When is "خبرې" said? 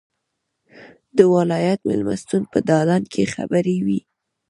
3.33-3.77